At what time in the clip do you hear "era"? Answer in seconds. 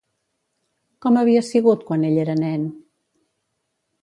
2.25-2.37